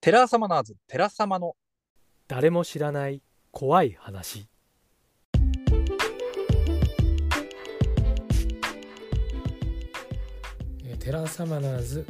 [0.00, 1.56] テラサマナーズ、テラ様の。
[2.28, 4.46] 誰も知らない怖い話。
[10.84, 12.06] えーテラーサマナーズ、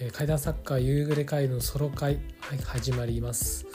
[0.00, 3.66] えー怪談作家夕暮れ会のソロ会、はい、始まります。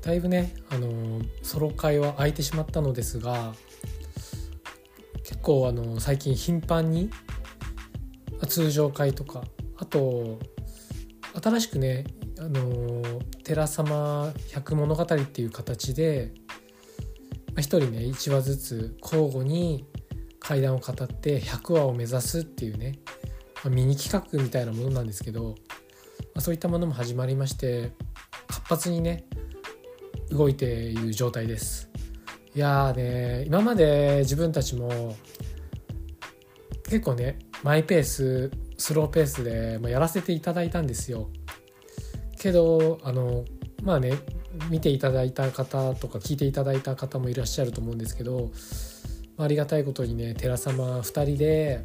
[0.00, 3.54] だいぶね、あのーソロ会は空いてしまったのですが
[5.22, 7.10] 結構、あのー最近頻繁に
[8.40, 9.44] あ通常会とか
[9.76, 10.40] あと
[11.40, 12.04] 新しくね、
[12.38, 16.32] あの寺様百物語っていう形で
[17.48, 19.86] まあ人ね1話ずつ交互に
[20.38, 22.98] 怪談を語って100話を目指すっていうね、
[23.56, 25.54] まあミニ企画みたいなものなんですけど、
[26.34, 27.92] まあ、そういったものも始まりまして
[28.48, 29.24] 活発にね
[30.30, 31.90] 動いている状態です。
[32.54, 35.16] いやーね今まで自分たちも
[36.84, 38.50] 結構ねマイペース
[38.82, 41.30] スローペースで、ま、やらせていただいたんですよ。
[42.36, 43.44] けどあの
[43.84, 44.14] まあね
[44.70, 48.50] 見ていただいた方とか聞いていただいた方もいらっしゃると思うんですけど
[49.38, 51.84] ありがたいことにね寺様2人で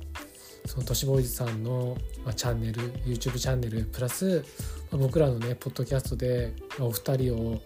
[0.65, 1.95] その都市ボーイズさんの、
[2.25, 4.43] ま、チャンネル YouTube チャンネルプラス、
[4.91, 7.61] ま僕らのねポッドキャストで、まお二人を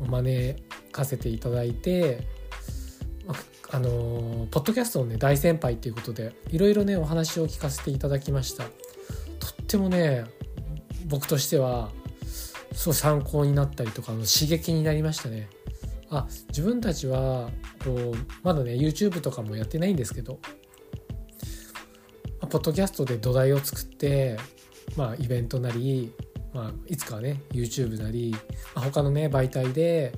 [0.00, 2.26] お招かせていただいて、
[3.26, 8.62] まああのポッドキャストのね大先輩っていうことでいろいろねお話を聞かせていただきました。
[8.62, 10.26] とってもね
[11.06, 11.90] 僕としては
[12.72, 15.48] すごい参考になったりとかの刺激になりましたね。
[16.08, 17.50] あ自分たちは
[17.84, 20.38] こうまだね YouTube とかもやってないんですけど、
[22.48, 24.38] ポッドキャストで土台を作って、
[24.96, 26.12] まあ、イベントなり、
[26.52, 28.36] まあ、いつかはね YouTube なり、
[28.76, 30.12] まあ、他のね媒体で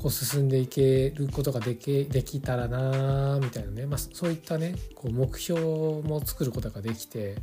[0.00, 7.36] こう進んでいけることができできたらなみたいなね、まあ、そういったねこう目標も作ることができて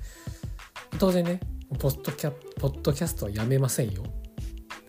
[0.98, 1.40] 当然ね
[1.80, 4.04] ポッドキャポッドキャストはやめませんよ。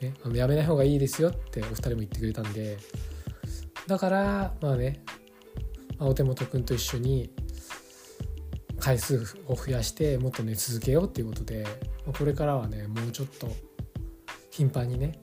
[0.00, 2.76] ね、あのやめない方がいいですよってお二人も言ってくれたんで
[3.86, 5.02] だからまあね、
[5.98, 7.30] まあお手元くんと一緒に
[8.78, 11.66] 回数を増やしてもっとね続けようっていうことで
[12.18, 13.48] これからはねもうちょっと
[14.50, 15.18] 頻繁にね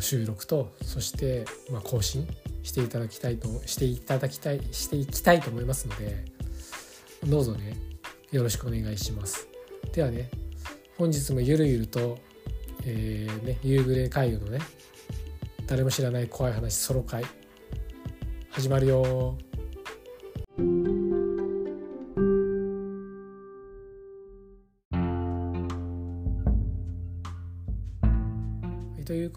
[0.00, 2.26] の収録とそしてまあ更新
[2.62, 6.24] していただきたいとしていただきたいしていきたいと思いますので
[7.26, 7.76] どうぞね
[8.32, 9.48] よろしくお願いします。
[9.92, 10.30] ではね
[10.96, 12.18] 本日もゆるゆると
[12.86, 14.58] えーね、夕暮れ会議のね
[15.66, 17.22] 誰も知らない怖い話ソロ会
[18.50, 19.36] 始まるよ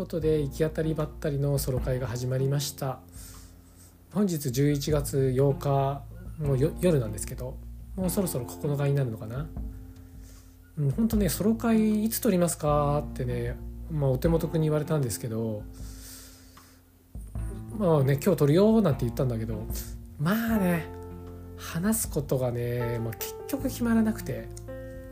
[0.03, 3.00] ことで行き当たりばったりのソロ会が始まりました。
[4.14, 6.03] 本日11月8日
[6.40, 7.56] もうよ夜なんですけど
[7.96, 9.47] もうそろそろ9日になるのかな。
[10.78, 13.56] うん、本当ねソロ会いつ撮りますかってね、
[13.90, 15.63] まあ、お手元くに言われたんですけど
[17.78, 19.66] まあね今日撮るよなんて言ったんだけど
[20.19, 20.86] まあね
[21.58, 24.50] 話すことがね、まあ、結局決まらなくて、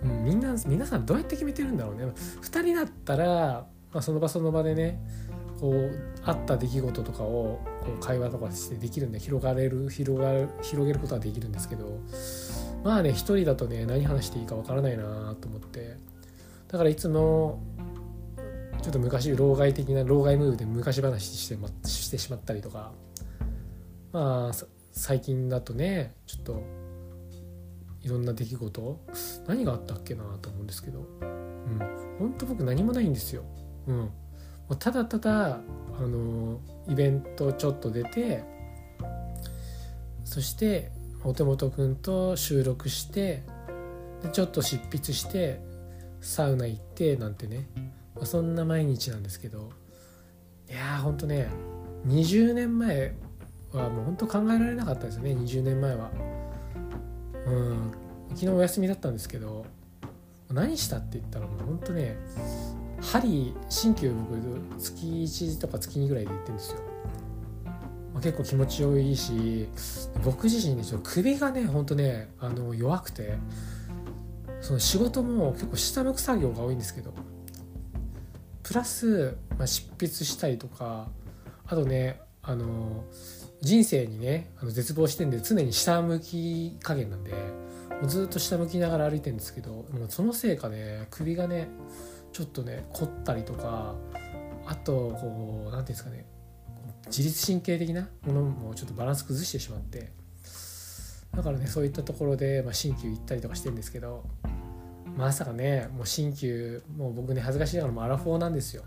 [0.04, 2.04] うん、みんな皆さんどうやって決めてるんだろうね。
[2.42, 5.00] 2人だったら、まあ、その場その場でね
[5.60, 12.00] こうあった出来事とかをこう会話とかしてできるんで広がれる広がる広げることはできるんですけど
[12.84, 15.98] まあね一人だとね何話していいかわからないなと思って。
[16.68, 17.62] だからいつも
[18.82, 22.94] ちょっと昔老害的な老害ムーブで昔話して,、ま、してしまったりとか。
[24.14, 26.64] まあ最近だとねちょっと
[28.02, 29.00] いろんな出来事
[29.48, 31.06] 何があったっけなと思うんですけど。
[31.22, 31.80] うん。
[32.20, 33.44] 本当僕何もないんですよ。
[33.88, 34.10] うん、も
[34.70, 35.62] うただただあ
[36.00, 38.44] のイベントちょっと出て
[40.24, 40.92] そして
[41.24, 43.44] お手元くんと収録して
[44.24, 45.60] でちょっと執筆して
[46.22, 47.68] サウナ行ってなんてね、
[48.16, 49.72] まあそんな毎日なんですけど。
[50.70, 51.50] いやーほんとね
[52.08, 53.14] 20年前
[53.74, 55.32] はもう本当考えられなかったですよね。
[55.32, 56.12] 20年前は。
[57.46, 57.92] うん。
[58.30, 59.66] 昨日お休みだったんですけど
[60.50, 62.16] 何したって言ったらもうほんとね
[63.02, 66.78] 針鍼灸僕月1とか月2ぐらいで行ってるんですよ。
[68.14, 69.68] まあ、結構気持ちよいし
[70.24, 73.38] 僕自身ねちょっと首がねほんとねあの弱くて
[74.60, 77.14] その仕事も結構下向く作業が多いんですけど
[78.64, 81.08] プラス、まあ、執筆したりとか
[81.66, 83.04] あとねあの
[83.62, 91.70] 人生にねあの絶望してんで常に下向き加減なんでもうずっと下向きながら歩いてるんですけどもうそのせいかね首がね
[92.32, 93.96] ちょっとね凝ったりとか
[94.66, 96.26] あとこう何ていうんですかね
[97.08, 100.12] 自律神経的なものもちょっとバランス崩してしまって
[101.36, 104.26] だからねそういったところで、まあ、鍼灸行ったりとかしてるんですけど
[105.18, 108.84] まさかねもう新旧もう僕ね恥ずかしいながらもアラフォーなんですよ。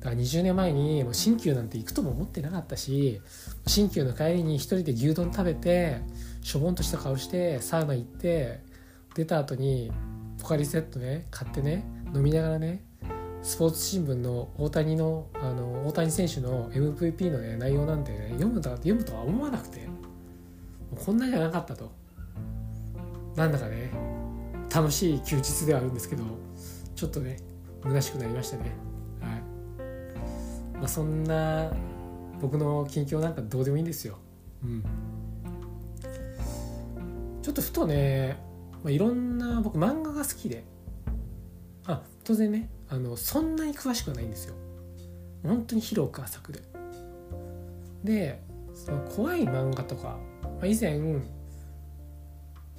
[0.00, 3.20] だから20年前にもう新旧なんて行くとも思ってなかったし
[3.66, 6.00] 新旧の帰りに一人で牛丼食べて
[6.40, 8.60] しょぼんとした顔してサウナ行って
[9.16, 9.90] 出た後に
[10.40, 12.84] ポカリセットね買ってね飲みながらね
[13.42, 19.88] スポーツ新聞の大谷のあの大谷選手の MVP の、ね、内容なんて、ね、読むと読むとは思わなくて
[21.04, 21.92] こんなじゃなかったと。
[23.36, 23.92] なんだかね
[24.74, 26.24] 楽しい休日ではあるんですけど
[26.96, 27.36] ちょっとね
[27.84, 28.72] 虚しくなりましたね。
[29.20, 30.78] はい。
[30.78, 31.72] まあそんな
[32.40, 34.18] 僕の近況なんかどうでもいいんですよ。
[34.64, 34.84] うん。
[37.42, 38.36] ちょっとふとね、
[38.82, 40.64] まあ、いろんな僕漫画が好きで。
[41.88, 44.54] あ当然ねあのそんなに詳しくはないんですよ。
[45.42, 46.62] 本当に広く浅くで。
[48.04, 48.42] で
[48.74, 51.00] その怖い漫画とか、まあ、以前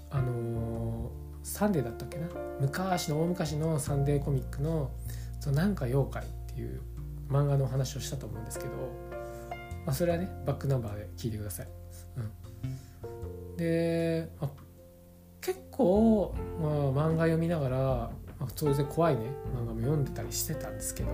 [0.10, 2.28] あのーサンデーだったっけな？
[2.60, 4.92] 昔の大昔のサンデーコミックの
[5.40, 6.82] 「そのなんか妖怪」っていう
[7.28, 8.72] 漫画のお話をしたと思うんですけど、
[9.86, 11.68] まあ、それはねバックナンバーで聞いてください。
[12.18, 13.12] う
[13.54, 14.52] ん、で、まあ、
[15.42, 16.72] 結構、まあ、
[17.08, 19.22] 漫画読みながら、まあ、当然怖いね。
[19.56, 21.10] 漫画も読んでたりしてたんですけど。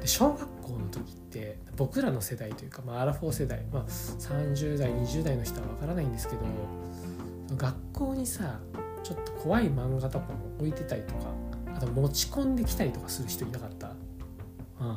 [0.00, 6.40] で小学校の時って僕らの世代というか、まあ、アラフォー世代、まあ、30代20代の人はわからないんですけど
[7.54, 8.60] 学校にさ
[9.02, 11.26] ちょっと怖い漫画とかも置いてたりとか
[11.76, 13.88] あと持ち込んできたりとかする人いなかった？
[13.88, 14.96] うん。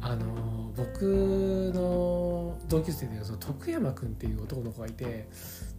[0.00, 5.28] あの僕の同級生でその徳山君っていう男の子がいて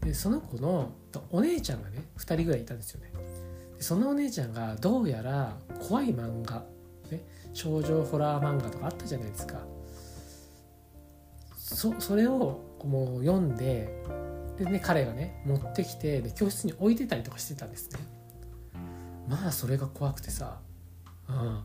[0.01, 0.91] でその子の
[1.31, 3.11] お姉ちゃんがね2人ぐらいいたんですよね。
[3.13, 3.32] で
[3.83, 5.57] そのお姉ちゃんがどうやら
[5.87, 6.63] 怖い漫画、
[7.11, 7.21] ね、
[7.53, 9.59] 少女ホラー漫画とかあったじゃないですか。
[11.57, 13.93] そそれをもう読んで
[14.57, 17.99] でね彼がね持ってきてで教室に置いてたりとかしてたんですね。
[19.27, 20.59] まあそれが怖くてさ。
[21.27, 21.63] うん。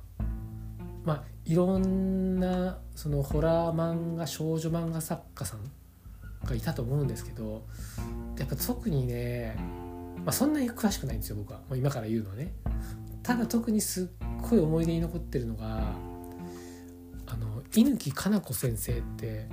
[1.05, 5.61] まあいろんなそのホラー漫画少女漫画作家さん
[6.44, 7.64] がいたと思うんですけど
[8.38, 9.56] やっぱ特にね、
[10.28, 11.60] まあ、そんなに詳しくないんですよ僕は。
[11.60, 12.52] もう今から言うのはね。
[13.22, 14.06] ただ特にすっ
[14.42, 15.94] ごい思い出に残ってるのが
[17.26, 19.48] あの猪木かな子先生って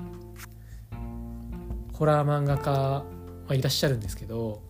[1.94, 3.06] ホラー漫画家、ま
[3.51, 4.63] あ、いらっしゃるんですけど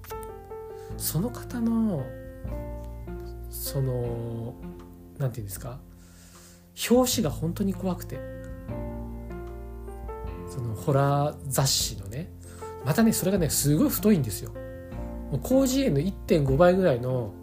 [0.97, 2.05] その方の
[3.49, 4.53] その
[5.17, 5.79] なんていうんですか
[6.87, 8.19] 表紙が本当に怖くて。
[10.51, 12.31] そのホラー雑誌のね。
[12.85, 14.51] またねそれがねすごい太いんですよ。
[15.43, 17.33] 広辞苑の1.5倍ぐらいの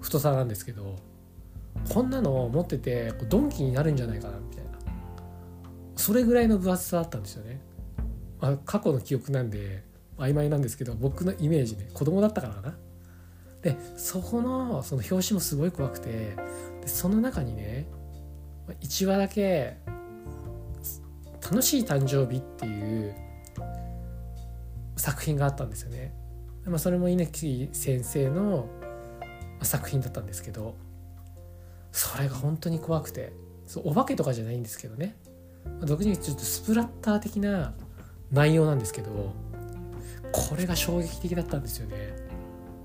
[0.00, 0.96] 太さなんですけど
[1.92, 4.70] こんなのを持っててドンキになるんじゃないかなみたいな。
[5.96, 7.60] それぐらいの分厚さだったんですよね、
[8.40, 9.84] まあ、過去の記憶なんで
[10.16, 12.76] 曖昧なんですけど僕のイメージね子供だったからかな。
[13.62, 16.36] でそこのその表紙もすごい怖くて
[16.80, 17.86] でその中にね
[18.80, 19.76] 1話だけ
[21.42, 23.14] 「楽しい誕生日」っていう
[24.96, 26.14] 作品があったんですよね。
[26.66, 28.68] まあ、それも稲木先生の
[29.62, 30.76] 作品だったんですけど
[31.92, 33.32] それが本当に怖くて
[33.66, 35.16] そうお化けとかじゃないんですけどね。
[35.82, 37.74] 独自にちょっとスプラッター的な
[38.32, 39.34] 内容なんですけど
[40.32, 41.96] これが衝撃的だったんですよね。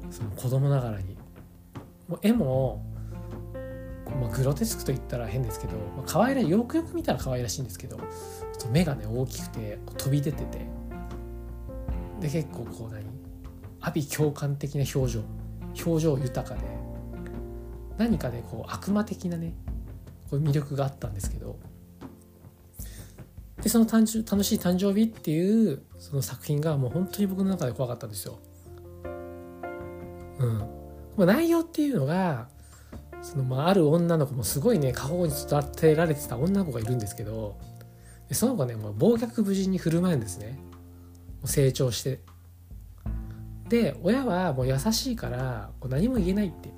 [0.10, 1.18] その子供ながらに。
[2.07, 2.83] もう絵も
[4.21, 7.99] まあ、グロテスクと言ったら変ですけど、まあ、可愛らよくよく見たら可愛らしいんですけど
[8.71, 10.66] 目がね大きくて飛び出てて。
[12.21, 13.04] で結構こう何？
[13.85, 15.21] 阿鼻共感的な表情。
[15.85, 16.61] 表情豊かで。
[17.99, 19.54] 何かねこう悪魔的なね
[20.30, 21.59] こういう魅力があったんですけど。
[23.61, 28.39] でその誕生楽しい誕生日っていうその作品がもう本当に僕の中で怖かったんですよ。
[30.39, 30.57] うん。
[31.15, 32.47] まあ、内容っていうのが
[33.21, 37.59] そのまあある女の子もすごいね過保護に育てられてた女の子がいるんですけど。
[38.31, 40.57] その子ねもう暴虐無人に振る舞うんですね。
[41.44, 42.21] 成長して。
[43.69, 46.69] で親はもう優しいからこう何も言えないって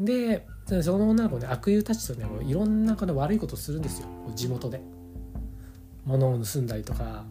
[0.00, 0.46] で
[0.82, 4.08] その女の子ね悪友たちとねいろんなこの悪いことをするんですよ。
[4.34, 4.80] 地元で。
[6.04, 7.24] 物を盗んだりとか、ま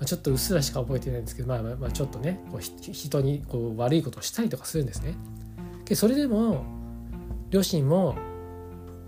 [0.00, 5.14] あ、ちょっとうっすらしか覚えてないんですけど、まあ、まあちょっとねこう人にこう悪いことをしたりとかするんですね。
[5.84, 6.64] でそれでも
[7.50, 8.16] 両親も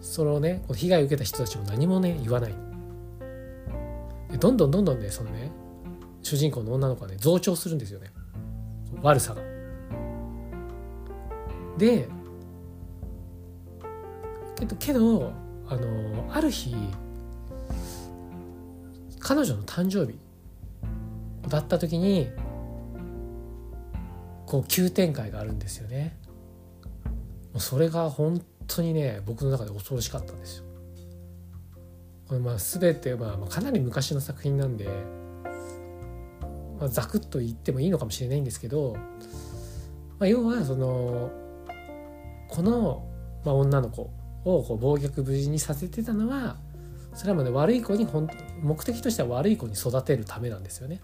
[0.01, 2.55] そのね被害を受けた人たちも何もね言わない。
[4.39, 5.51] どんどんどんどんねそのね
[6.23, 8.11] 主人公の女の子はね増長するんですよね。
[9.03, 9.43] 悪さが。
[11.79, 12.09] で
[14.57, 15.33] けどけど
[15.69, 16.75] あのある日
[19.21, 20.19] 彼女の誕生日
[21.49, 22.29] だった時に
[24.47, 26.19] こう急展開があるんですよね。
[27.59, 30.65] それが本当にね僕の中で恐ろしかったんですよ。
[32.29, 34.87] これまあ全て、まあかなり昔の作品なんで、
[36.79, 38.97] まあ、ざくっと言ってもいいのかもしれないんですけど、
[40.19, 41.31] まあ、要はその
[42.49, 43.05] この、
[43.45, 44.11] まあ、女の子
[44.45, 46.57] をこう暴虐無事にさせてたのは
[47.15, 48.29] それはもうね悪い子に本
[48.63, 51.01] 目的としては悪い子に育てるためなんですよね。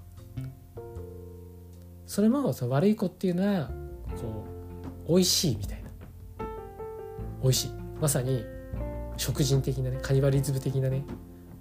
[2.07, 3.71] それもその悪い子っていうのは
[4.17, 4.45] こ
[5.07, 5.91] う美味しいみたいな。
[7.43, 7.71] 美味しい。
[8.01, 8.45] まさに
[9.17, 11.05] 食人的なねカニバリズム的なね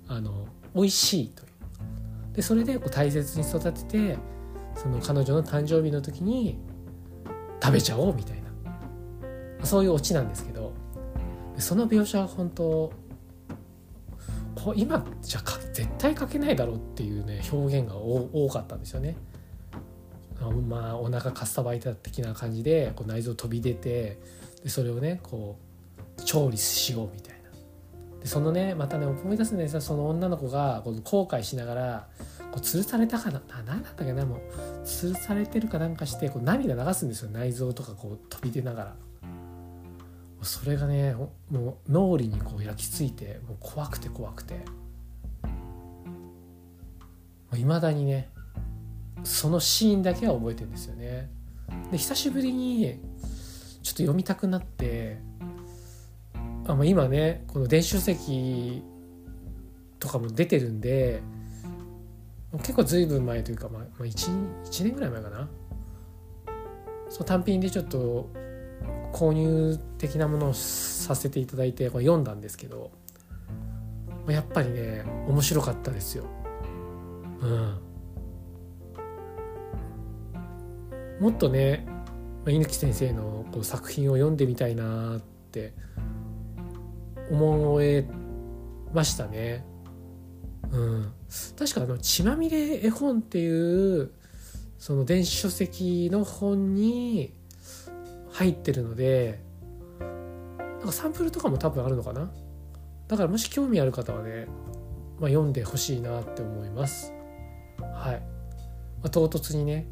[0.07, 1.52] あの美味しいという。
[2.33, 4.17] でそれでこう大切に育てて
[4.75, 6.57] その彼女の誕生日の時に
[7.61, 8.43] 食べちゃおうみたいな。
[9.65, 10.73] そういうオチなんですけど。
[11.57, 12.91] その描写は本当
[14.55, 15.41] こう今じゃ
[15.73, 19.15] 絶対書けないだろうっていうね表現が多かったんですよね。
[20.67, 24.19] まあお腹かっさばいた的な感じでこう内臓飛び出て
[24.63, 25.57] でそれをねこ
[26.17, 27.32] う調理しようみたいな。
[28.23, 32.07] でそのねまたね思い出すんですその女の子がこう後悔しながら
[32.51, 33.41] こう吊るされたかな？
[33.49, 34.25] 何なんだっけな？
[34.25, 34.39] もう
[34.85, 37.31] 吊るされてるかなんかしてこう涙流すんですよ。
[37.31, 38.95] 内臓とかこう飛び出ながら。
[40.41, 41.33] それがねも
[41.87, 44.63] う脳裏にこう焼き付いてもう怖くて怖くて。
[47.55, 48.29] いまだにね
[49.23, 51.29] そのシーンだけは覚えてるんですよね。
[51.91, 52.99] で久しぶりに
[53.83, 55.19] ちょっと読みたくなって
[56.65, 58.83] あ、まあ、今ねこの電子書籍
[59.99, 61.21] とかも出てるんで
[62.57, 64.07] 結構ずいぶん前というか、まあ、1,
[64.65, 65.49] 1年ぐらい前かな
[67.09, 68.29] そう単品でちょっと
[69.11, 72.91] 購入的なものをさせていただいてこれ読んだんですけど
[74.27, 76.25] やっぱりね面白かったですよ。
[77.41, 77.79] うん、
[81.19, 81.85] もっとね
[82.47, 85.73] 猪木先生のこう作品を読んでみたいなって
[87.31, 88.07] 思え
[88.93, 89.65] ましたね。
[90.71, 91.13] うん、
[91.57, 94.11] 確かあの「血まみれ絵本」っていう
[94.79, 97.33] その電子書籍の本に
[98.31, 99.39] 入ってるので
[99.99, 102.31] なんかサンプルとかも多分あるのかな？
[103.07, 104.47] だからもし興味ある方はね、
[105.19, 107.13] まあ、読んでほしいなって思います。
[107.79, 108.19] はい、
[109.01, 109.87] まあ、唐突にね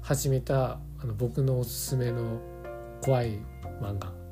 [0.00, 2.40] 始めたあの僕のおすすめの
[3.02, 3.38] 怖い
[3.80, 4.23] 漫画。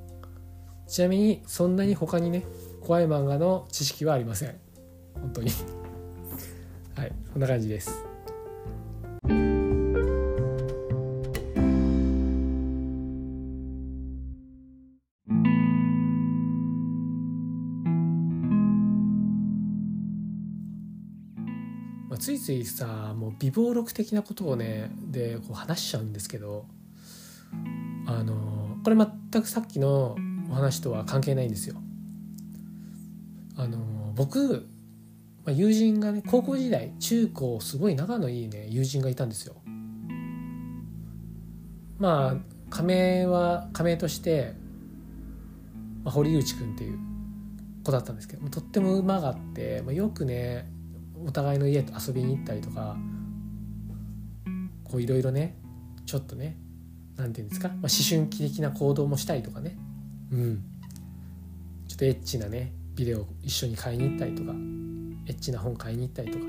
[0.87, 2.45] ちなみにそんなに他にね
[2.81, 4.57] 怖い漫画の知識はありません。
[5.15, 5.51] 本当に。
[6.95, 8.13] はいこんな感じです。
[22.23, 26.67] ついついさもう美貌録的なことをねでこう話しちゃうんですけど
[28.07, 30.15] あのこれ全くさっきの
[30.53, 31.77] お話とは関係ないんですよ。
[33.57, 34.69] あの僕、
[35.47, 39.57] まあ、友人がね高校時代中高すごい仲のいいね友人がいたんですよ。
[41.99, 42.37] まあ
[42.69, 44.53] 仮名は仮名として、
[46.05, 46.99] まあ、堀内くんっていう
[47.83, 50.71] 子だったんですけどとっても馬があって、まあ、よくね
[51.27, 52.97] お互いの家と遊びに行ったりとか
[54.85, 55.57] こういろいろね
[56.05, 56.59] ちょっとね
[57.17, 59.79] 何て言うんですか、まあ、思春期的な行動もしたりとかね
[60.33, 60.63] うん。
[61.89, 64.53] ちょっとエッチなねビデオ一緒に買いに行ったりとか
[65.27, 66.45] エッチな本買いに行ったりとか、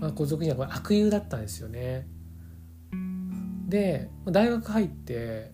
[0.00, 2.06] まあ、皇族にはこれ悪友だったんですよね。
[3.68, 5.50] で大学入って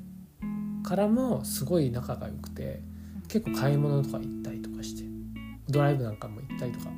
[0.84, 2.82] からもすごい仲が良くて
[3.28, 5.04] 結構買い物とか行ったりとかして
[5.68, 6.90] ドライブなんかも行ったりとか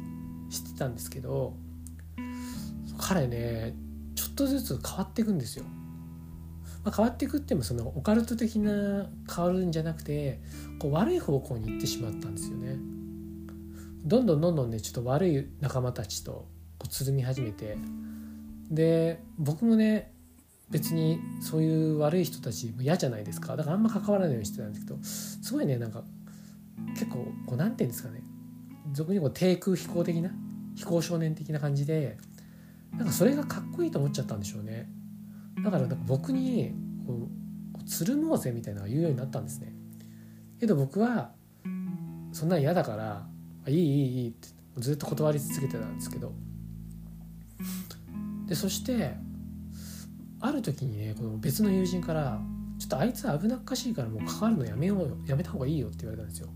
[0.50, 1.54] してたんですけど
[2.99, 3.75] 彼ね
[4.14, 5.64] ちょっとずつ変わっていくんですよ。
[6.86, 10.38] まあ、変わっていくってもそのオカルト的な変わるんじゃなくて
[10.78, 12.76] こう悪い方向に行ってしまったんですよね。
[14.04, 16.46] どんどんどんどんねちょっと悪い仲間たちと
[16.78, 17.76] こうつるみ始めて。
[18.70, 20.12] で僕もね
[20.70, 23.56] 別にそういう悪い人たちも嫌じゃないですか。
[23.56, 26.04] だからあんま関わらないようにしてたんですけどすごいねなんか
[26.94, 27.16] 結構
[27.46, 28.22] こう何て言うんですかね。
[28.92, 30.30] 俗にこう低空飛行的な
[30.76, 32.16] 飛行少年的な感じで
[32.96, 34.88] なんかそれがかっこいいと思っちゃったんでしょうね。
[35.62, 36.72] だからなんか僕に
[37.06, 37.28] こ
[37.78, 39.72] うつるもうぜみたいなのが言うようになったんですね。
[40.58, 41.32] けど僕は
[42.32, 43.26] そんなん嫌だから
[43.68, 44.48] 「いいいいいい」って
[44.78, 46.32] ずっと断り続けてたんですけど。
[48.46, 49.16] でそして
[50.40, 52.40] ある時にねこの別の友人から
[52.78, 56.48] 「ちょっとあいつ危なっかしいからもう関わるのやめようよやめた方がいいよ」って言われたんですよ。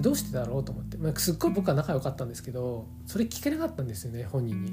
[0.00, 4.72] どうしてだろうと思って、まあ、すっごい僕は仲良かったんですけどそれ聞けなかったんですよね本人に。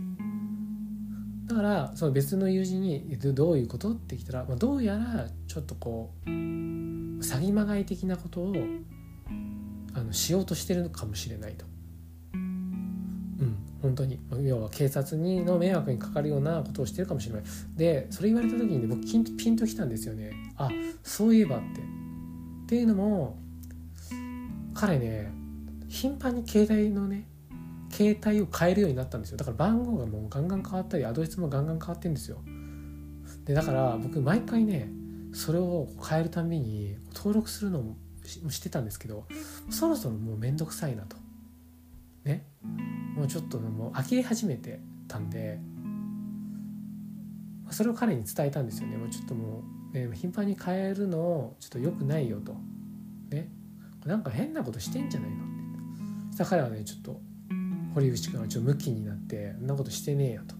[1.45, 8.55] だからその別の友人に「どういうこと?」って聞いたら、まあ、どうやらちょっとこう詐欺まがい的なことを
[9.93, 11.65] あのしようとしてるのかもしれないと。
[12.33, 17.43] うん本当に要は警察にの迷惑にかかるようなことをしてるかもしれない
[17.75, 20.69] でそれ言われた時にね僕ピンとピンときたんですよねあ
[21.03, 23.37] そういえばってっていうのも
[24.73, 25.33] 彼ね
[25.89, 27.27] 頻繁に携帯のね
[27.93, 29.37] 携帯を変えるようになったんですよ。
[29.37, 32.39] だから番号がもうガンガン変わったりアドレスもガンガン変わってんですよ。
[33.45, 34.89] でだから僕毎回ね
[35.33, 37.95] それを変えるたびに登録するのも
[38.49, 39.27] してたんですけど
[39.69, 41.17] そろそろもう面倒くさいなと。
[42.23, 42.45] ね。
[43.15, 45.59] もうちょっともう呆れ始めてたんで
[47.69, 48.97] それを彼に伝えたんですよね。
[48.97, 52.55] もうちょっともう、ね、頻繁に変えるのちょっと良くないよと。
[53.29, 53.49] ね。
[54.05, 55.43] なんか変なことしてんじゃないのって。
[56.31, 57.21] そしたら彼はねちょっと
[57.93, 60.55] 堀内君はちょっとムキになってそんなことしてねえよと。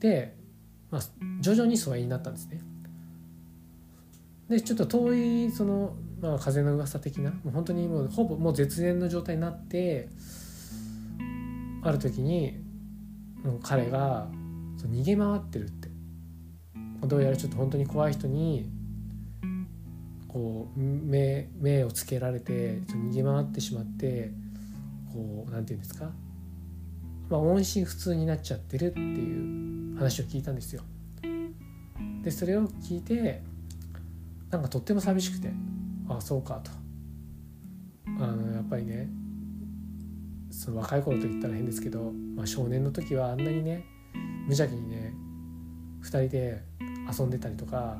[0.00, 0.36] で、
[0.90, 1.02] まあ、
[1.40, 2.60] 徐々に疎遠になったんですね。
[4.48, 5.14] でちょっと遠
[5.46, 10.08] いその、まあ、風の噂的なもう本当にもうほぼもう絶縁の状態になって
[11.82, 12.60] ある時に
[13.62, 14.28] 彼が
[14.76, 15.96] そう逃げ回ってるって。
[17.02, 18.68] どうやらちょっと本当に怖い人に
[20.28, 24.32] こう目目をつけられて逃げ回ってしまって
[25.16, 26.10] こうなんて言うんですか、
[27.30, 30.82] まあ、音信不通になっちゃってるっていう話を聞いたんですよ。
[32.22, 33.42] でそれを聞いて
[34.50, 35.52] なんかとっても寂しくて
[36.08, 36.70] ああそうかと
[38.22, 39.08] あのやっぱりね
[40.50, 43.84] その若い頃と言ったら変ですけど、まあ、少年の時はあんなにね
[44.46, 45.14] 無邪気にね
[46.02, 46.62] 2人で
[47.18, 47.98] 遊んでたりとか、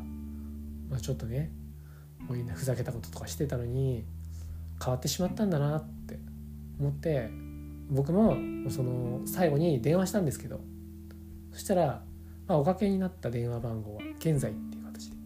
[0.90, 1.50] まあ、ちょっとね
[2.28, 4.04] こういうふざけたこととかしてたのに
[4.82, 5.95] 変わってしまったんだなって
[6.78, 7.30] 思って
[7.90, 8.36] 僕も
[8.70, 10.60] その最後に電話したんですけど
[11.52, 12.02] そしたら、
[12.46, 15.16] まあ、おかけになった電話番号は現在っていう形で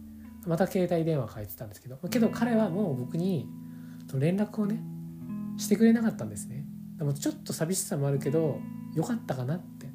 [0.45, 3.47] また携帯電話変えてたんですけどけど彼はもう僕に
[4.13, 4.81] 連絡をね
[5.57, 6.65] してくれなかったんですね。
[6.97, 8.59] でもちょっと寂しさもあるけど
[8.95, 9.85] よかったかなって、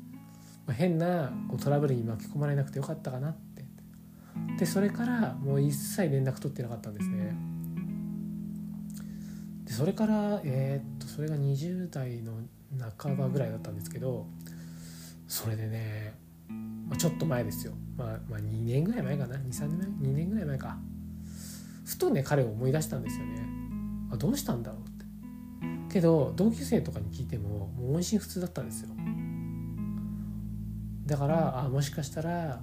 [0.66, 3.46] まあ、変なこうトラブルに巻き込まれなくてよかったかなって。
[4.58, 7.34] でそれからもう一切連絡取ってなかったんですね。
[9.66, 12.32] でそれからえー、っとそれが20代の
[12.98, 14.26] 半ばぐらいだったんですけど
[15.28, 16.14] それでね、
[16.88, 20.78] まあ、ちょっと前ですよ、まあ、まあ2年ぐらい前かな？23年前？2年ぐらい前か。
[21.84, 23.46] ふとね彼を思い出したんですよね。
[24.12, 25.94] あどうしたんだろうって。
[25.94, 28.90] けど同級生とかに聞いてももう音信不通だったんですよ。
[31.06, 32.60] だからあもしかしたら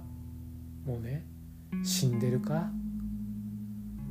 [0.84, 1.26] もうね
[1.82, 2.70] 死んでるか？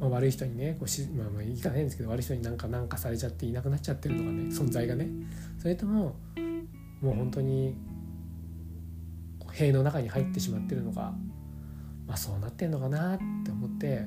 [0.04, 5.08] まあ、悪い人にねこうし、まあ、まあいかないんですけど悪い人になんかなんかされちゃっていなくなっちゃってるとかね存在がね。
[5.58, 6.16] それとも
[7.02, 7.76] もう本当に
[9.54, 11.13] 塀の中に入ってしまってるのか
[12.06, 14.02] まあそうなってんのかなって思って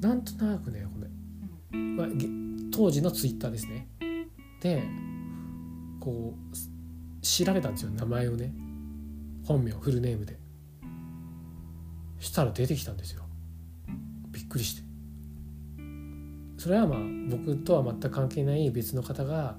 [0.00, 1.00] なんとなくねこ
[1.72, 2.06] れ、まあ、
[2.72, 3.88] 当時のツイッターですね。
[4.62, 4.82] で
[6.00, 6.56] こう
[7.20, 8.54] 調べたんですよ名前をね。
[9.44, 10.38] 本名フルネームで。
[12.20, 13.24] したら出てきたんですよ。
[14.30, 14.91] びっくりして。
[16.62, 16.98] それはまあ
[17.28, 19.58] 僕とは全く関係ない別の方が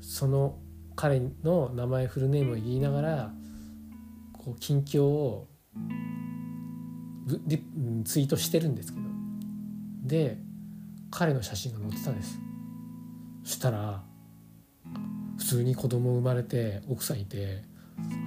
[0.00, 0.58] その
[0.96, 3.32] 彼の名前フルネームを言いながら
[4.32, 5.46] こう近況を
[8.04, 9.06] ツイートしてるんですけど。
[10.02, 10.36] で
[11.12, 12.40] 彼の写真が載ってたんです。
[13.44, 14.02] そしたら
[15.38, 17.62] 普通に子供生まれて奥さんいて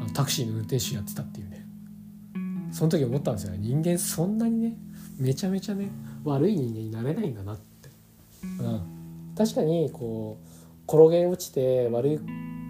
[0.01, 1.65] あのタクシーの運転手やってたっていうね。
[2.71, 3.57] その時思ったんですよね。
[3.59, 4.77] 人間そんなにね
[5.19, 5.89] めちゃめちゃね
[6.23, 7.74] 悪い人間になれないんだなって。
[8.59, 12.19] うん、確かにこう転げ落ちて悪い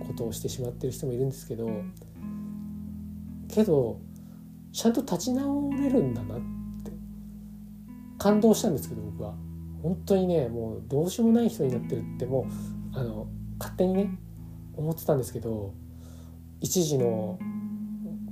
[0.08, 1.70] ことをしてしまってる人もいるんですけど
[3.48, 4.00] けど
[4.72, 6.38] ちゃんと立ち直れるんだなっ
[6.84, 6.92] て
[8.18, 9.36] 感動したんですけど僕は。
[9.86, 12.48] 本当にねもうどうしようもない人になってるっても
[12.94, 13.28] うあの
[13.60, 14.18] 勝手にね
[14.76, 15.76] 思ってたんですけど
[16.60, 17.38] 一時の、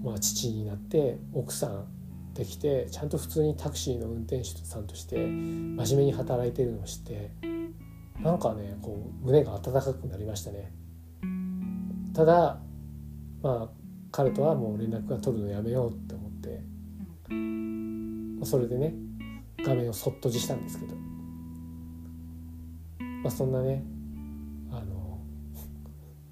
[0.03, 1.85] まあ、父になって奥さん
[2.33, 7.31] できてちゃんと普通にタクシーの運転手さんとして真面目に働いてるのを知って
[8.21, 10.71] なんかねこう胸が温かくなりましたね
[12.13, 12.59] ただ
[13.41, 13.69] まあ
[14.11, 16.61] 彼とはもう連絡が取るのやめようって思って
[18.45, 18.93] それでね
[19.63, 20.95] 画面をそっとじしたんですけど
[23.21, 23.83] まあそんなね
[24.71, 25.19] あの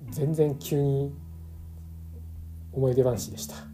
[0.09, 1.13] 全然急に
[2.73, 3.70] 思い出話でした。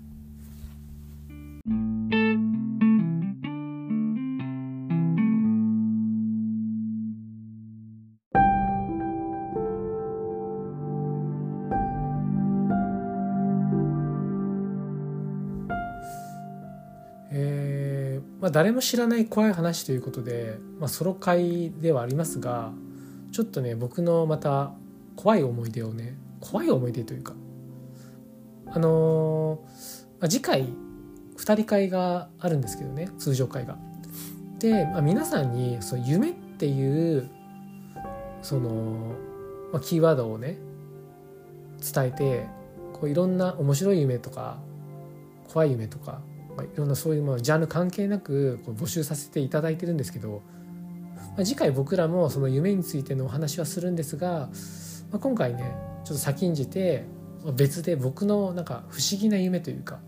[18.42, 22.72] まあ、誰も知らない怖い話ということで、まあ、ソロ会ではありますが
[23.32, 24.74] ちょっとね僕のまた
[25.16, 27.34] 怖い思い出をね怖い思い出というか
[28.68, 30.74] あのーまあ、次回
[31.38, 33.78] 2人会があるんですけどね通常会が。
[34.60, 37.30] で、まあ、皆さんにその夢っていう
[38.42, 39.14] その、
[39.72, 40.58] まあ、キーワードをね
[41.94, 42.48] 伝えて
[42.94, 44.58] こういろんな面白い夢とか
[45.48, 46.22] 怖い夢とか、
[46.58, 50.41] まあ、いろんなそういうまあジャンル関係なくこう募集させていただいてるんですけど、
[51.15, 54.50] まあ、次回僕らもその夢についてのお話はするんですが、
[55.12, 57.06] まあ、今回ねちょっと先んじて
[57.56, 60.00] 別で僕のなんか不思議な夢というか、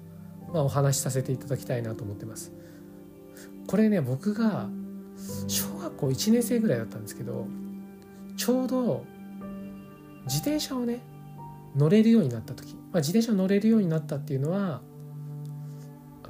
[0.51, 2.51] まあ、お話しさせていただきたいなと思ってます。
[3.67, 4.67] これね僕が
[5.47, 7.45] 小学校1年生ぐらいだったんですけど
[8.35, 9.05] ちょうど
[10.25, 11.01] 自転車をね
[11.75, 14.81] 乗れるようになった時、まあ、自転車乗れるようになったっていうのは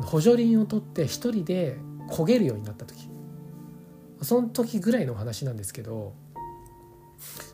[0.02, 1.78] 補助輪を取って一人で
[2.10, 3.10] 焦げるようになった時。
[4.22, 6.14] その時ぐらいのお話なんですけど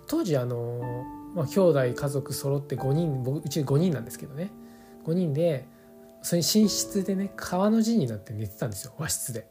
[0.08, 1.06] 当時あの、
[1.36, 4.52] まあ、兄弟家族揃って5人僕うち5人なんですけどね。
[5.06, 5.68] 5人で
[6.24, 9.48] それ寝室でね川の字になって寝てたんですよ和室で。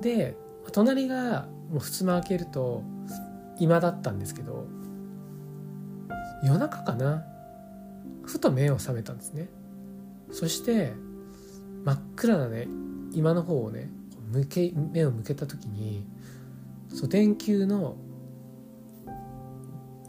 [0.00, 0.36] で
[0.72, 2.82] 隣がもう襖開けると
[3.58, 4.66] 今だったんですけど
[6.44, 7.24] 夜中かな。
[8.24, 9.48] ふと目を覚めたんですね。
[10.30, 10.92] そして
[11.84, 12.68] 真っ暗なね
[13.12, 13.90] 今の方をね
[14.30, 16.04] 向け目を向けた時に
[16.88, 17.96] そう電球の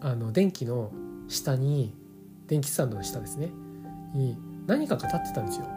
[0.02, 0.92] あの電気の
[1.30, 1.96] 下に
[2.48, 3.52] 電気スタンドの下ですね。
[4.14, 5.68] に何かが立ってたんですよ。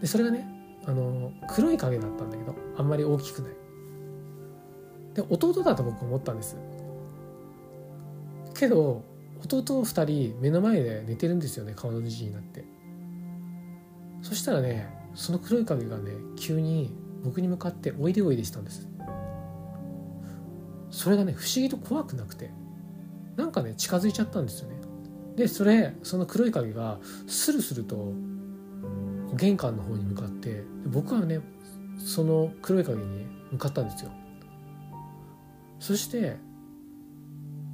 [0.00, 0.48] でそれがね
[0.86, 3.52] あの黒い影だったんだけどあんまり大きくない。
[5.14, 6.56] で弟だと僕思ったんです。
[8.54, 9.02] けど
[9.44, 12.64] 弟2人目の前で寝てるんですよね顔の字になって。
[14.22, 18.88] そしたらねその黒い影がね急に僕に向かっておいでおいでしたんです。
[20.90, 22.50] それがね不思議と怖くなくて
[23.36, 24.76] なんかね近づいちゃったんですよね。
[25.36, 28.12] でそれその黒い影がスルスルと
[29.34, 31.40] 玄関の方に向かって僕はね
[31.98, 34.10] その黒い影に向かったんですよ。
[35.78, 36.36] そして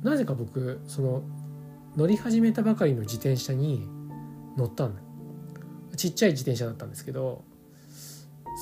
[0.03, 1.23] なぜか僕その
[1.97, 3.89] 乗り始めたばかりの自転車に
[4.57, 5.04] 乗ったんだ。
[5.97, 7.45] ちっちゃい自転車だったんですけど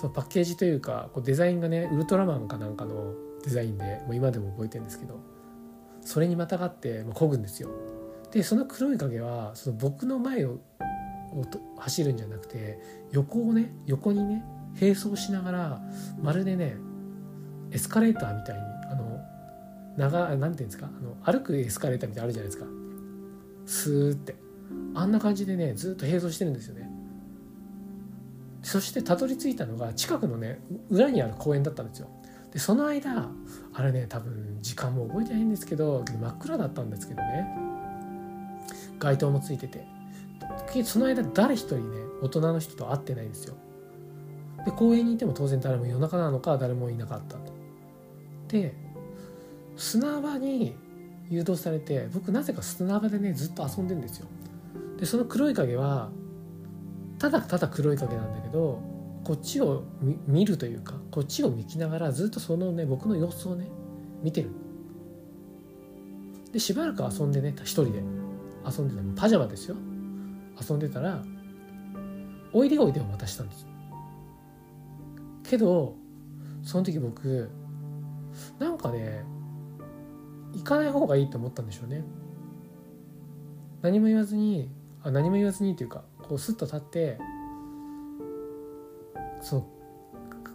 [0.00, 3.14] そのパッケージというかこうデザインがねウルトラマンかなんかの
[3.44, 5.20] デザインでもう今でも覚えてるんですけど
[6.00, 7.70] それにまたがって漕ぐんですよ。
[8.32, 10.60] でその黒い影はその僕の前を
[11.34, 11.44] を
[11.78, 12.78] 走るんじゃなくて
[13.10, 14.44] 横をね横にね
[14.78, 15.82] 並走しながら
[16.20, 16.76] まるでね
[17.70, 19.18] エスカレーターみたいにあの
[19.96, 22.66] 長なんていうんですかあの歩くエスカレーターみたいなのあるじゃないですか。
[23.66, 24.34] スーって。
[24.94, 26.91] あんな感じでねずっと並走してるんですよね。
[28.62, 32.08] そしてたどり着いたのが近くのね裏にある公園だったんですよ。
[32.52, 33.28] でその間
[33.74, 37.46] あれね多分時間も覚えてないんですけど真っ暗だったんですけどね。
[38.98, 39.84] 街灯もついてて。
[40.84, 43.54] その間誰一人ね大人の人と会ってないんですよ。
[44.64, 47.52] で公園にいても当然誰も夜中なのか誰もいなかったと。
[48.48, 48.74] で
[49.76, 50.76] 砂場に
[51.30, 54.26] 誘導されて僕なぜか砂場でねずっと遊んでんですよ。
[54.98, 56.10] でその黒い影は
[57.22, 58.82] ただただ黒い影なんだけど
[59.22, 59.84] こっちを
[60.26, 63.68] 見るというかこっちを見きながらずっとそのね僕の様子をね
[64.24, 64.50] 見てる。
[66.50, 68.02] でしばらく遊んでね一人で
[68.68, 69.76] 遊んでてパジャマですよ。
[70.68, 71.22] 遊んでたら
[72.52, 73.68] おいでおいでを渡したんです。
[75.44, 75.94] けど
[76.64, 77.48] その時僕
[78.58, 79.24] なんかね
[80.54, 82.02] 行かない方がいいと思ったんでしょうね。
[83.80, 84.68] 何も言わずに
[85.04, 87.18] あ何も言わずにっていうかこうスッと立って
[89.42, 89.66] その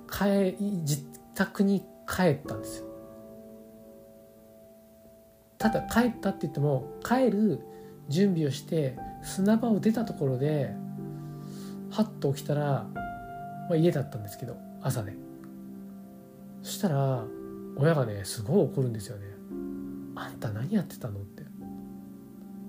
[0.09, 2.87] 帰自宅に帰ったんですよ。
[5.59, 7.59] ただ帰ったって言っても帰る
[8.09, 10.73] 準備をして砂場を出たところで
[11.91, 12.87] ハッと起きたら、
[13.69, 15.15] まあ、家だったんですけど朝、ね、
[16.63, 17.23] そしたら
[17.75, 19.25] 親がねすごい怒るんですよね
[20.15, 21.43] 「あんた何やってたの?」って「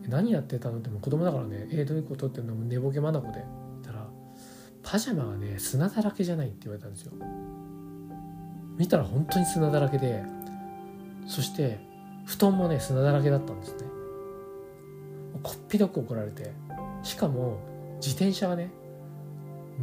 [0.08, 3.34] 何やってたの?」っても子供だからね「えー、どういうこと?」ってのも寝ぼけ眼で言っ
[3.82, 4.08] たら
[4.82, 7.12] 「パジャマがね砂だらけじゃない」って言われたんですよ
[8.76, 10.24] 見たら本当に砂だらけで
[11.26, 11.78] そして
[12.24, 13.86] 布団もね砂だらけだったんですね
[15.42, 16.52] こっぴどく怒られて
[17.02, 17.58] しかも
[18.00, 18.70] 自転車がね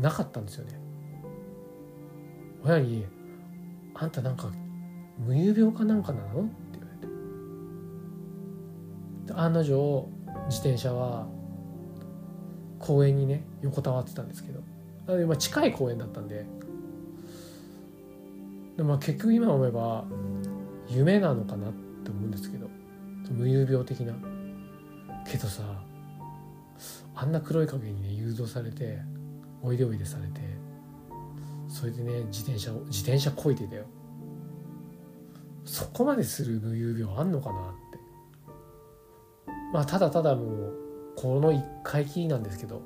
[0.02, 0.80] なかったんですよね
[2.64, 3.06] 親に
[3.94, 4.50] 「あんたなんか
[5.26, 7.08] 無遊病かなんかなの?」って言われ
[9.28, 10.10] て案の定
[10.48, 11.28] 自転車は
[12.80, 14.62] 公園にね横たわってたんですけど。
[15.08, 16.46] なのでまあ近い公園だったんで。
[18.78, 20.06] でまあ結局今思えば
[20.90, 22.68] 夢なのかなって思うんですけど。
[23.32, 24.14] 無遊病的な。
[25.26, 25.64] けどさ
[27.16, 29.00] あんな黒い影にね誘導されて
[29.64, 30.42] おいでおいでされて
[31.68, 33.86] それでね自転車を自転車こいでたよ。
[35.64, 37.85] そこまでする無遊病あんのかなって。
[39.76, 40.74] まあただただもう
[41.18, 42.82] この一回きりなんですけど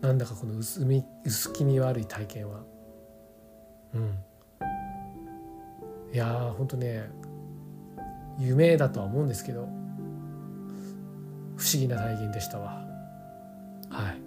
[0.00, 2.60] なんだかこの薄み薄気味悪い体験は。
[3.94, 4.18] うん。
[6.14, 7.10] いやーほんとね
[8.38, 9.68] 夢だとは思うんですけど
[11.58, 12.82] 不思議な体験でしたわ。
[13.90, 14.21] はい。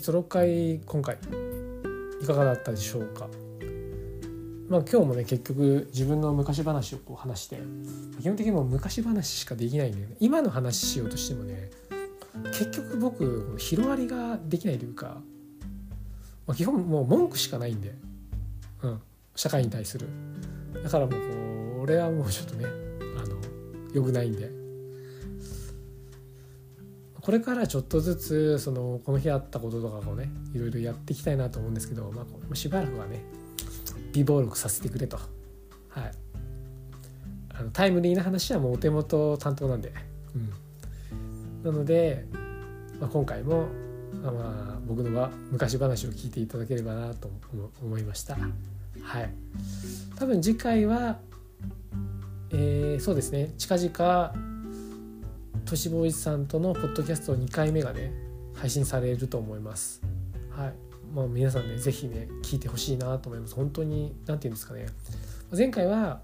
[0.00, 1.18] はいソロ会今回
[2.22, 3.28] いかがだったでしょうか？
[4.70, 7.58] まあ今日もね結局自分の昔話をこう話して
[8.22, 11.68] 基本的にもう昔話しかできないんで、ね、今の話しようとしてもね
[12.46, 15.20] 結局僕広がりができないというか、
[16.46, 17.94] まあ、基本もう文句しかないんで、
[18.82, 19.02] うん、
[19.36, 20.08] 社会に対する。
[20.82, 21.26] だからもうこ
[21.80, 22.68] う俺はもうちょっとねあ
[23.28, 23.36] の
[23.94, 24.59] よくないんで。
[27.20, 33.22] これからちょっとずつそのこの日あったこととかをねいろいろやっていきたいなと思うんですけど、まあ、しばらくはね
[34.12, 35.18] 微暴録させてくれと、
[35.88, 36.12] はい、
[37.54, 39.92] あのタイムリーな話はもうお手元担当なんで、
[40.34, 42.26] うん、なので、
[43.00, 43.68] まあ、今回も、
[44.22, 44.30] ま
[44.76, 47.30] あ、僕のは昔話を聞いていただければなと
[47.82, 48.36] 思いました。
[49.02, 49.32] はい。
[50.16, 51.18] 多分次回は
[52.52, 53.52] えー、そうですね。
[53.58, 54.34] 近々
[55.70, 58.12] 都市ボーイズさんとのポッドキャスト2回目がね
[58.56, 60.02] 配信されると思います。
[60.50, 60.74] はい。
[61.14, 63.54] まあ、皆さんね是非ね聞いてほしいなと思います。
[63.54, 64.86] 本当に何て言うんですかね。
[65.56, 66.22] 前回は、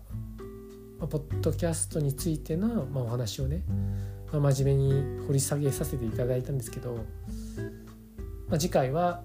[0.98, 3.62] まあ、ポッドキャストについての、まあ、お話をね、
[4.32, 6.96] まあ、真面目に掘り下げさせていただいたんですけど、
[8.48, 9.22] まあ、次回は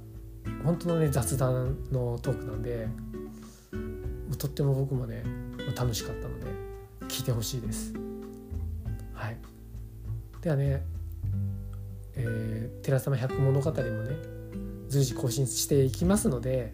[0.63, 2.87] 本当のね雑談のトークなんで
[4.37, 5.23] とっても僕もね
[5.75, 6.45] 楽しかったので
[7.07, 7.95] 聞いてほしいです。
[9.15, 9.50] はい。
[10.41, 10.83] ではね、
[12.15, 14.15] えー、寺様百物語もね
[14.87, 16.73] 随時更新していきますので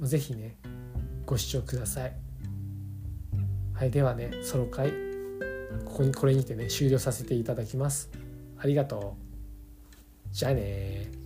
[0.00, 0.56] 是非ね
[1.24, 2.12] ご視聴ください。
[3.74, 4.90] はい、ではねソロ会
[5.84, 8.10] ここにこれにてね終了させていただきます。
[8.58, 10.34] ありがとう。
[10.34, 11.19] じゃあね